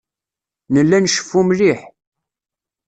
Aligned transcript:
Nella 0.73 0.97
nceffu 1.03 1.41
mliḥ. 1.49 1.79